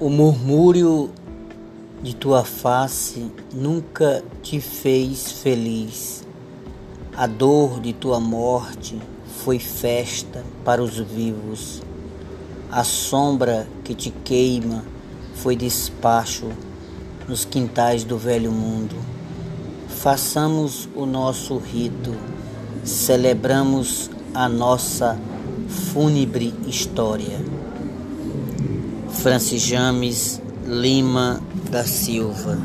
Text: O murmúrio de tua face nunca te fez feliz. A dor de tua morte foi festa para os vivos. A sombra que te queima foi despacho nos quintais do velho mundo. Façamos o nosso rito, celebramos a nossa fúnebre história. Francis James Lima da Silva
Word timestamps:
O 0.00 0.08
murmúrio 0.08 1.10
de 2.00 2.14
tua 2.14 2.44
face 2.44 3.32
nunca 3.52 4.22
te 4.44 4.60
fez 4.60 5.32
feliz. 5.32 6.24
A 7.16 7.26
dor 7.26 7.80
de 7.80 7.92
tua 7.92 8.20
morte 8.20 8.96
foi 9.42 9.58
festa 9.58 10.44
para 10.64 10.80
os 10.80 11.00
vivos. 11.00 11.82
A 12.70 12.84
sombra 12.84 13.66
que 13.82 13.92
te 13.92 14.12
queima 14.22 14.84
foi 15.34 15.56
despacho 15.56 16.46
nos 17.26 17.44
quintais 17.44 18.04
do 18.04 18.16
velho 18.16 18.52
mundo. 18.52 18.94
Façamos 19.88 20.88
o 20.94 21.06
nosso 21.06 21.58
rito, 21.58 22.14
celebramos 22.84 24.08
a 24.32 24.48
nossa 24.48 25.18
fúnebre 25.68 26.54
história. 26.68 27.40
Francis 29.22 29.62
James 29.66 30.40
Lima 30.64 31.40
da 31.70 31.84
Silva 31.84 32.56